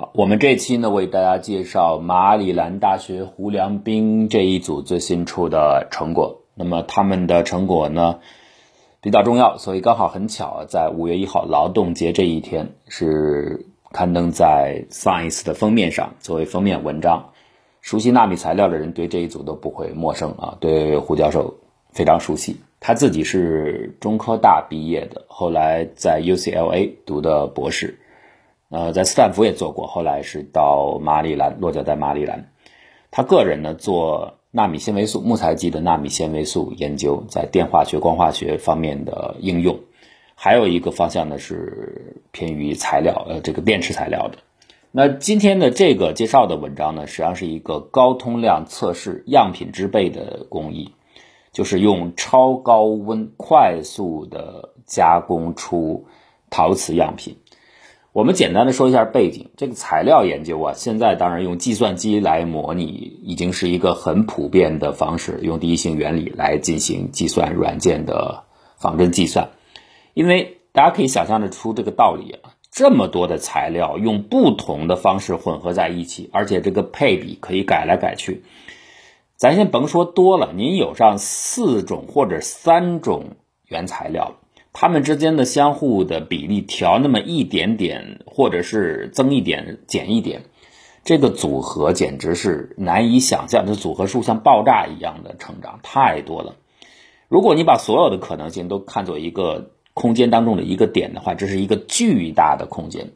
[0.00, 6.42] 好，我们这期呢为大家介绍马里兰大学胡良斌这一组最新出的成果。
[6.54, 8.20] 那么他们的成果呢
[9.00, 17.30] 比较重要，所以刚好很巧，在五月一号劳动节这一天是刊登在 Science 的封面上，作为封面文章。
[17.80, 21.58] 熟悉纳米材料的人对这一组都不会陌生啊，对胡教授
[21.90, 22.60] 非常熟悉。
[22.78, 27.98] 他自己是中科大毕业的，后来在 UCLA 读的博士。
[28.70, 32.52] 呃，在斯坦福也做过，后来是到马里兰落脚在马里兰。
[33.10, 39.80] 他个人呢做纳米纤维素木材基的纳米纤维素研究，在电化学、光化学方面的应用，
[40.34, 44.38] 还有一个方向呢是偏于材料，呃，这个电池材料的。
[44.90, 50.92] 那今天的这个介绍的文章呢，实际上是一个高通量测试样品制备的工艺，
[51.52, 56.06] 就是用超高温快速的加工出
[56.50, 57.36] 陶瓷样品。
[58.12, 68.44] 我们简单的说一下背景，这个材料研究啊，现在当然用计算机来模拟，已经是一个很普遍的方式，用第一性原理来进行计算软件的
[68.78, 69.50] 仿真计算。
[70.14, 78.42] 因为大家可以想象得出这个道理啊，这么多的材料用不同的方式混合在一起，而且这个配比可以改来改去。
[79.36, 83.36] 咱先甭说多了，您有上四种或者三种
[83.68, 84.36] 原材料。
[84.80, 90.42] 它们之间的相互的比例调那么一点点，或者是增一点减一点，
[91.02, 93.66] 这个组合简直是难以想象。
[93.66, 96.54] 这组合数像爆炸一样的成长，太多了。
[97.26, 103.10] 如果你把所有的可能性都看作一个空间当中的一个点的话，这是一个巨大的空间。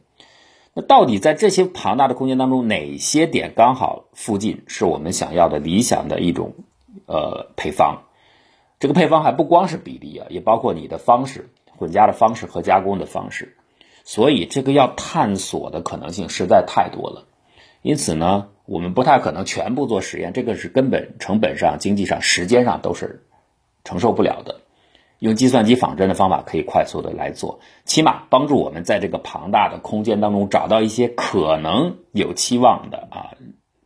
[0.75, 6.55] 那到底在这些庞大的空间当中，哪些点刚好附近是我们想要的理想的一种
[7.07, 8.03] 呃配方？
[8.83, 13.57] 这个配方还不光是比例啊，也包括你的方式、混加的方式和加工的方式，
[14.03, 17.29] 所以这个要探索的可能性实在太多了。
[17.83, 23.25] 因此呢，我们不太可能全部做实验，这个是根本成本上、经济上、时间上都是
[23.85, 24.63] 承受不了的。
[25.21, 33.37] 用计算机仿真的方法可以快速的来做，起码帮助我们在这个庞大的空间当中找到一些可能有期望的啊，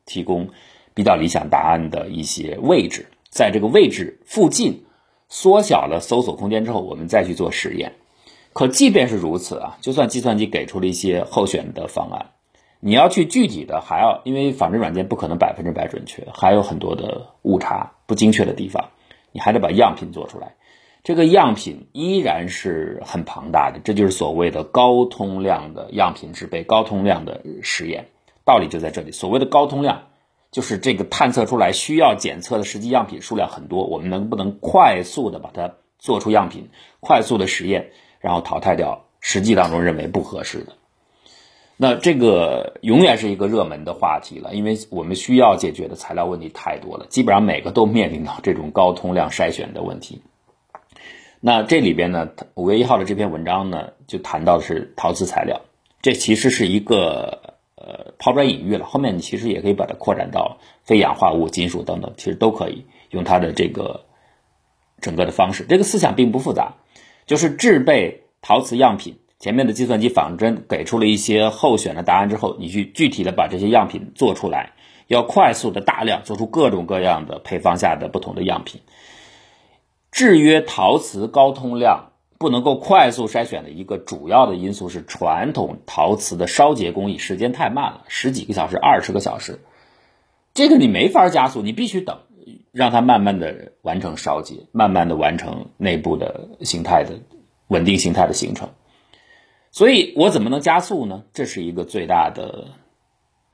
[0.06, 0.48] 提供
[0.94, 4.84] 比较理想答案的一些位置，在这个位置附近。
[5.28, 7.92] 缩小了搜索空间之后，我们再去做实验。
[8.52, 12.30] 可即便是如此啊，就算计算机给出了一些候选的方案，
[12.80, 18.90] 你要去具体的还要，因为仿真软件不可能百分之百准确，还有很多的误差、不精确的地方，
[19.32, 20.54] 你还得把样品做出来。
[21.04, 28.08] 这个样品依然是很庞大的，这就是所谓的高通量的样品制备、高通量的实验。
[28.44, 30.04] 道理就在这里，所谓的高通量。
[30.52, 36.70] 就是这个探测出来需要检测的实际样品数量很多，我们能不能快速的把它做出样品，
[37.00, 37.90] 快速的实验，
[38.20, 40.72] 然后淘汰掉实际当中认为不合适的？
[41.76, 50.22] 那这个永远是一个热门的话题了，因为我们需要解决的材料问题太多了，基本上每个都面临到这种高通量筛选的问题。
[51.40, 55.60] 那这里边呢，五月一号的这篇文章呢，就谈到的是陶瓷材料，
[56.00, 57.55] 这其实是一个。
[57.86, 58.84] 呃，抛砖引玉了。
[58.84, 64.04] 后面你其实也可以把它扩展到非氧化物、金属等等，其实都可以用它的这个
[65.00, 65.64] 整个的方式。
[65.68, 66.74] 这个思想并不复杂，
[67.26, 69.16] 就是制备陶瓷样品。
[69.38, 74.72] 前面的计算机仿真给出了一些候选的答案之后，你去具体的把这些样品做出来，
[75.06, 78.80] 要快速的大量做出各种各样的配方下的不同的样品。
[80.10, 82.10] 制约陶瓷高通量。
[82.38, 89.60] 不能够快速筛选的一个主要的因素是传统陶瓷的烧结工艺时间太慢了，十几个小时、二十个小时，
[90.52, 92.18] 这个你没法加速，你必须等，
[92.72, 97.20] 让它慢慢的完成烧结，慢慢的完成内部的形态的
[97.68, 98.68] 稳定形态的形成。
[99.70, 101.22] 所以我怎么能加速呢？
[101.32, 102.68] 这是一个最大的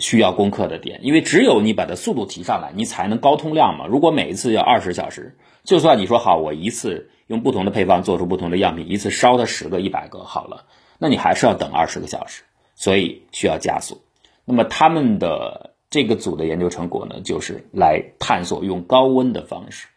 [0.01, 3.87] 需要攻克的点，因为只有你把它速度提上来，你才能高通量嘛。
[3.87, 7.11] 如果每一次要二十小时，就算你说好，我一次。
[7.33, 10.67] 用不同的配方做出不同的样品，一次烧它十个、一百个好了，
[10.99, 12.43] 那你还是要等二十个小时，
[12.75, 14.03] 所以需要加速。
[14.45, 19.89] 那么他们的这个组的研究成果呢，就是来探索用高温的方式，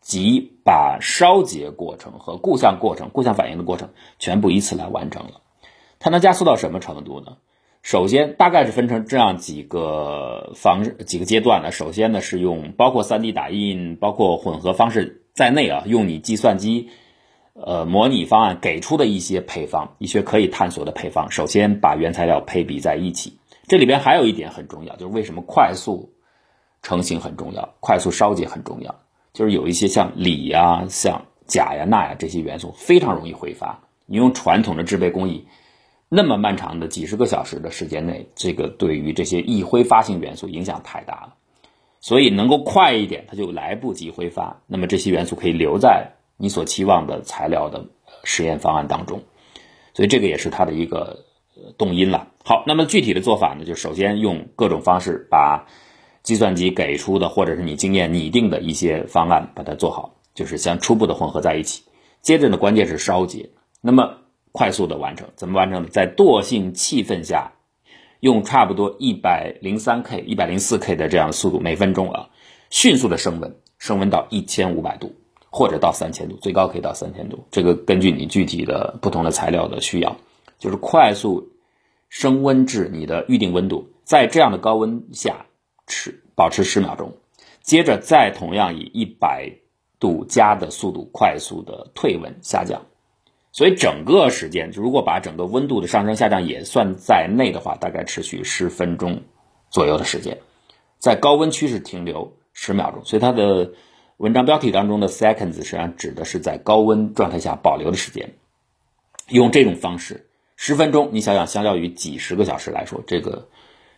[0.00, 5.42] 即把烧结过程和固相过程、固相反应的过程全部依次来完成了。
[6.00, 7.36] 它能加速到什么程度呢？
[7.82, 11.70] 首先，大概是分成这样几个方式、几个阶段呢。
[11.70, 15.19] 首先呢，是用包括 3D 打印、包括混合方式。
[15.32, 16.88] 在内啊，用你计算机，
[17.54, 21.30] 呃，模拟方案给出的一些配方，一些可以探索的配方。
[21.30, 26.12] 首先把原材料配比在一起，这里边还有一点很重要，就是为什么快速
[26.82, 29.00] 成型很重要，快速烧结很重要，
[29.32, 35.46] 就是有一些像锂呀、像钾呀、钠呀这些元素非常容易挥发，你用传统的制备工艺
[36.08, 41.34] 那么漫长的几十个小时的时间内，这个对于这些易挥发性元素影响太大了。
[42.00, 47.84] 所以能够快一点，它就来不及挥发，那么这些元素可以留在你所期望的材料的
[48.24, 49.22] 实验方案当中。
[49.92, 51.24] 所以这个也是它的一个
[51.76, 52.28] 动因了。
[52.42, 55.66] 好，那么具体的做法呢，就首先用各种方式把
[56.22, 61.82] 计算机给出的或者是你经验拟定的一些方案把它做好，就是先初步的混合在一起。
[62.22, 63.50] 接着呢，关键是烧结，
[63.82, 64.18] 那么
[64.52, 65.88] 快速的完成，怎么完成呢？
[65.90, 67.52] 在惰性气氛下。
[68.20, 72.28] 用差不多一百零三 K、一百零四 K 的这样的速度，每分钟啊，
[72.70, 75.14] 迅速的升温，升温到一千五百度
[75.50, 77.46] 或者到三千度，最高可以到三千度。
[77.50, 80.16] 这个根据你具体的不同的材料的需要，
[80.58, 81.50] 就是快速
[82.08, 85.46] 升温至你的预定温度，在这样的高温下
[85.86, 87.16] 持保持十秒钟，
[87.62, 89.50] 接着再同样以一百
[89.98, 92.82] 度加的速度快速的退温下降。
[93.52, 99.22] 所以整个时间，如果把整个温度的上升下降也算在内的话，大概持续十分钟
[99.70, 100.38] 左右的时间，
[100.98, 103.04] 在高温区是停留十秒钟。
[103.04, 103.72] 所以它的
[104.18, 108.34] 文章标题当中的 seconds 实际上指的是在高温状态下保留的时间。
[109.28, 113.48] 用这种方式，十分钟，你想想，相较于几十个小时来说，这个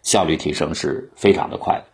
[0.03, 1.85] 效率提升是非常的快的。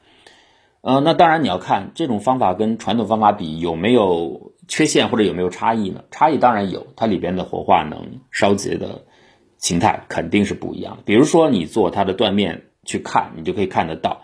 [0.89, 4.53] 呃，那当然你要看这种方法跟传统方法比有没有。
[4.71, 6.05] 缺陷或者有没有差异呢？
[6.11, 9.07] 差异当然有，它里边的活化能、烧结的
[9.57, 11.03] 形态肯定是不一样的。
[11.07, 14.21] 比如说，你做它的断面去看，你就可以看得到，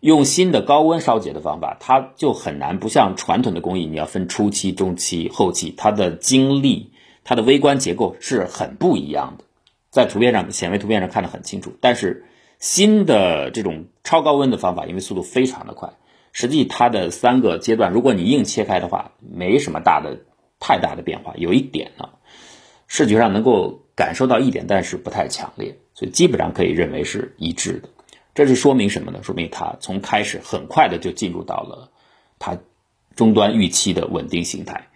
[0.00, 6.90] 用新的高温烧结的方法，它就很难不像传统的工艺，你要分初期、中期、后期，它的经历、
[7.22, 9.44] 它的微观结构是很不一样的。
[9.90, 12.24] 在图片上显微图片上看得很清楚，但是
[12.58, 15.92] 新的这种超高温的方法，因为速度非常的快。
[16.32, 20.20] 实际它的三个阶段，如果你硬切开的话，没什么大的
[20.60, 21.34] 太大的变化。
[21.36, 22.10] 有一点呢，
[22.86, 27.88] 视觉上能够感受到一点，但是不太强烈，所以基本上可以认为是一致的。
[28.34, 29.20] 这是说明什么呢？
[29.22, 31.90] 说明它从开始很快的就进入到了
[32.38, 32.58] 它
[33.16, 34.88] 终端预期的稳定形态。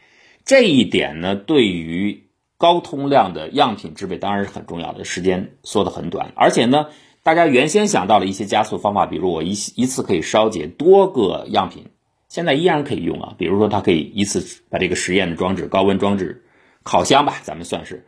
[0.44, 2.28] 这一点呢，对于
[2.58, 6.88] 高通量的样品制备当然是很重要的，时间缩得很短，而且呢。
[7.24, 11.86] 大家原先想到了一些加速方法，比如我一一次可以烧结多个样品，
[12.28, 13.34] 现在依然可以用啊。
[13.38, 16.44] 比如说，它可以一次把这个实验的装置、高温装置、
[16.82, 18.06] 烤箱吧，咱们算是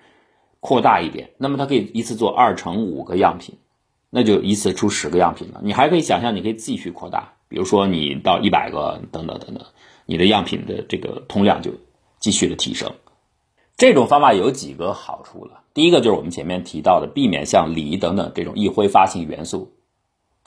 [0.58, 1.30] 扩大一点。
[1.38, 3.58] 那么它可以一次做二乘五个样品，
[4.10, 5.60] 那就一次出十个样品了。
[5.62, 9.64] 你还可以想象，你可以继续扩大，比如说你到一百个等等等等，
[10.06, 11.70] 你的样品的这个通量就
[12.18, 12.92] 继续的提升。
[13.76, 15.62] 这种方法有几个好处了。
[15.74, 19.72] 第一个就是我们前面提到的，避免像锂等等这种易挥发性元素。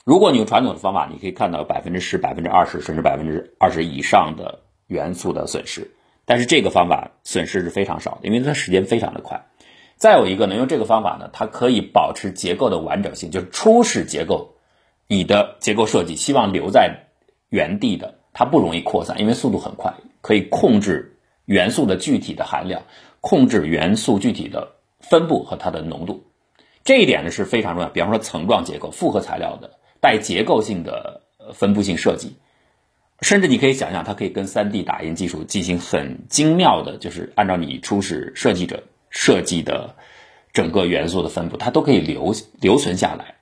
[0.04, 5.90] 如果你用传统的方法，你可以看到百分之十、百分之二十甚至百分之二十以上的元素的损失。
[6.24, 9.46] 但是这个方法损失是非常少的，因为它时间非常的快。
[9.96, 14.54] 再有一个呢，用这个方法呢，它可以保持结构的完整性，就是初始结构，
[15.06, 17.06] 你的结构设计希望留在
[17.50, 19.92] 原地的，它不容易扩散，因为速度很快，
[20.22, 21.17] 可以控制
[21.48, 22.82] 元素的具体的含量。
[23.20, 26.22] 控制元素具体的分布和它的浓度，
[26.84, 27.88] 这一点呢是非常重要。
[27.88, 31.22] 比方说层状结构、复合材料的带结构性的
[31.52, 32.36] 分布性设计，
[33.20, 39.96] 甚至你可以想象，它可以跟 3D 打印技术进行很精妙的，就是按照你初始设计者设计的
[40.52, 43.34] 整个元素的分布，它都可以留留存下来，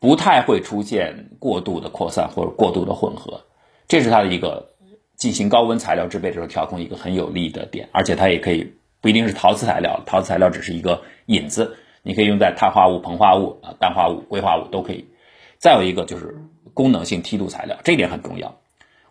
[0.00, 3.44] 不太会出现过度的扩散或者过度的混合。
[3.86, 4.70] 这是它的一个
[5.16, 8.74] 进行高温材料制备的时候调控一个很有利的点，而且它也可以。
[9.00, 15.08] 不一定是陶瓷材料，陶瓷材料只是一个引子，你可以用在碳化物、硼化物啊、氮化物、硅化物都可以。
[15.58, 16.38] 再有一个就是
[16.72, 18.56] 功能性梯度材料，这一点很重要。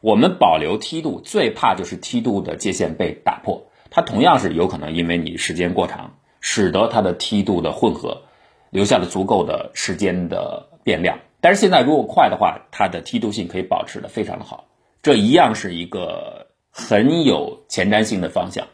[0.02, 3.68] 我们保留梯度，最怕就是梯度的界限被打破。
[3.92, 8.24] 它同样是有可能因为你时间过长，使得它的梯度的混合
[8.72, 11.20] 留下了足够的时间的变量。
[11.40, 14.66] 但是现在如果快的话，它的梯度性可以保持的非常的好，
[15.04, 18.68] 这一样是一个很有前瞻性的方向。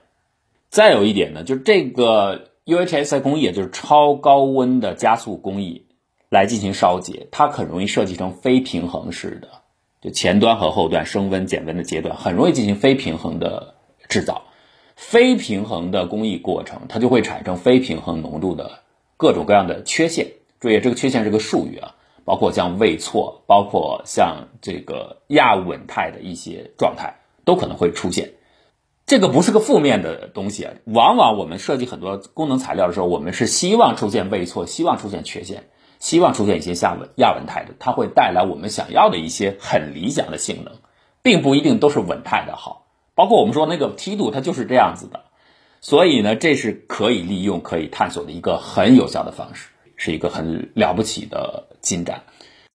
[0.70, 5.88] 再有一点呢，就是这个 UHS 工艺，就是超高温的加速工艺
[6.30, 9.50] 来进行烧结，它很容易设计成非平衡式的，
[10.02, 13.74] 就前端和后端升温减温的阶段很容易进行非平衡的
[14.08, 14.44] 制造，
[14.96, 18.84] 非平衡的工艺过程，它就会产生非平衡浓度的
[19.18, 20.28] 各种各样的缺陷。
[20.60, 21.96] 注意，这个缺陷是个术语啊，
[22.30, 28.34] 包括像位错，包括像这个亚稳态的一些状态，都可能会出现。
[29.08, 40.76] 这个不是个负面的东西啊，往往我们设计很多功能材料的时候，我们是希望出现位错，希望出现缺陷，希望出现一些亚稳亚稳态的，它会带来我们想要的一些很理想的性能，
[41.24, 42.86] 并不一定都是稳态的好。
[43.16, 45.22] 包括我们说那个梯度，它就是这样子的。
[45.82, 52.22] 所以呢，这是可以利用、可以探索的一个很有效的方式，是一个很了不起的进展。